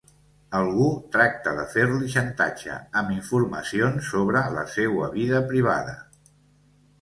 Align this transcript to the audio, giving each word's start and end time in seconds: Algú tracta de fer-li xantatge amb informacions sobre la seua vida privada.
Algú 0.59 0.85
tracta 1.15 1.51
de 1.57 1.65
fer-li 1.73 2.09
xantatge 2.13 2.77
amb 3.01 3.11
informacions 3.17 4.09
sobre 4.15 4.43
la 4.57 4.65
seua 4.79 5.11
vida 5.21 5.45
privada. 5.53 5.95